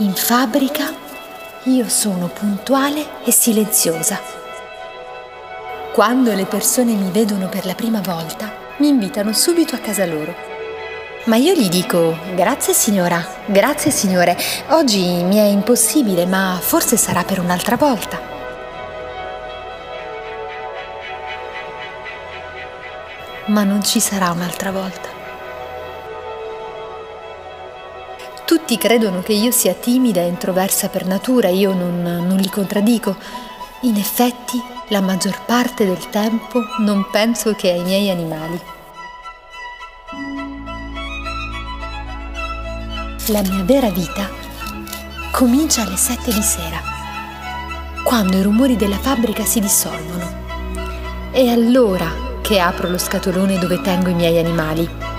[0.00, 0.94] In fabbrica
[1.64, 4.18] io sono puntuale e silenziosa.
[5.92, 10.34] Quando le persone mi vedono per la prima volta, mi invitano subito a casa loro.
[11.24, 14.38] Ma io gli dico, grazie signora, grazie signore,
[14.68, 18.18] oggi mi è impossibile, ma forse sarà per un'altra volta.
[23.48, 25.09] Ma non ci sarà un'altra volta.
[28.50, 33.16] Tutti credono che io sia timida e introversa per natura, io non, non li contraddico.
[33.82, 38.60] In effetti, la maggior parte del tempo non penso che ai miei animali.
[43.28, 44.28] La mia vera vita
[45.30, 46.80] comincia alle sette di sera,
[48.02, 51.28] quando i rumori della fabbrica si dissolvono.
[51.30, 55.09] È allora che apro lo scatolone dove tengo i miei animali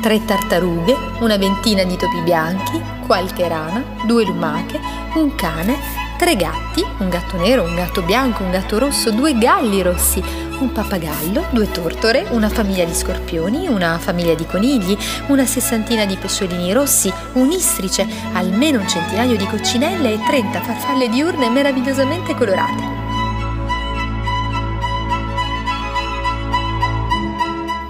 [0.00, 4.80] tre tartarughe, una ventina di topi bianchi, qualche rana, due lumache,
[5.14, 5.76] un cane,
[6.16, 10.22] tre gatti, un gatto nero, un gatto bianco, un gatto rosso, due galli rossi,
[10.58, 14.96] un pappagallo, due tortore, una famiglia di scorpioni, una famiglia di conigli,
[15.28, 21.08] una sessantina di pesciolini rossi, un istrice, almeno un centinaio di coccinelle e 30 farfalle
[21.08, 22.98] diurne meravigliosamente colorate.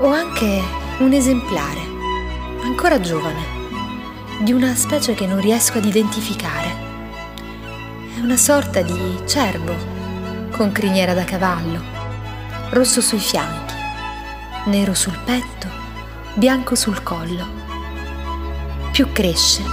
[0.00, 0.62] Ho anche
[0.98, 1.87] un esemplare
[2.80, 3.42] ancora giovane,
[4.38, 6.76] di una specie che non riesco ad identificare.
[8.14, 9.74] È una sorta di cervo,
[10.52, 11.82] con criniera da cavallo,
[12.70, 13.74] rosso sui fianchi,
[14.66, 15.66] nero sul petto,
[16.34, 17.48] bianco sul collo.
[18.92, 19.64] Più cresce,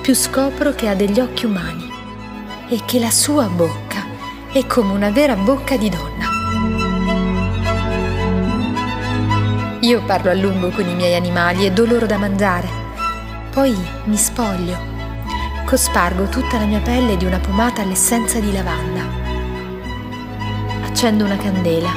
[0.00, 1.88] più scopro che ha degli occhi umani
[2.68, 4.04] e che la sua bocca
[4.50, 6.29] è come una vera bocca di donna.
[9.82, 12.68] Io parlo a lungo con i miei animali e do loro da mangiare.
[13.50, 13.74] Poi
[14.04, 14.76] mi spoglio.
[15.64, 19.00] Cospargo tutta la mia pelle di una pomata all'essenza di lavanda.
[20.84, 21.88] Accendo una candela.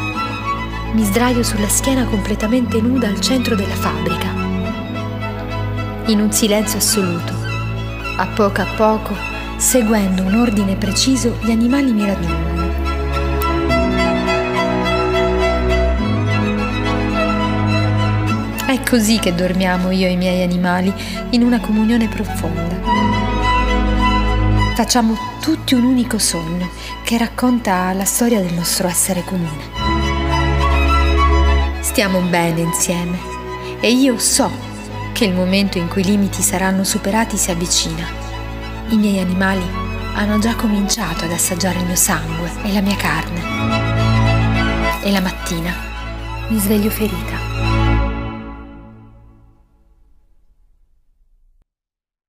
[0.94, 4.30] Mi sdraio sulla schiena completamente nuda al centro della fabbrica.
[6.06, 7.34] In un silenzio assoluto,
[8.16, 9.14] a poco a poco,
[9.58, 12.63] seguendo un ordine preciso, gli animali mi raggiungono.
[18.74, 20.92] È così che dormiamo io e i miei animali,
[21.30, 22.76] in una comunione profonda.
[24.74, 26.72] Facciamo tutti un unico sogno
[27.04, 29.70] che racconta la storia del nostro essere comune.
[31.82, 33.20] Stiamo bene insieme
[33.80, 34.50] e io so
[35.12, 38.08] che il momento in cui i limiti saranno superati si avvicina.
[38.88, 39.70] I miei animali
[40.16, 43.42] hanno già cominciato ad assaggiare il mio sangue e la mia carne.
[45.04, 45.76] E la mattina
[46.48, 47.93] mi sveglio ferita